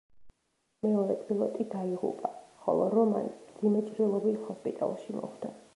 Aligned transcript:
მეორე 0.85 1.17
პილოტი 1.27 1.67
დაიღუპა, 1.75 2.33
ხოლო 2.65 2.89
რომანი 2.97 3.31
მძიმე 3.35 3.87
ჭრილობით 3.93 4.45
ჰოსპიტალში 4.49 5.21
მოხვდა. 5.23 5.59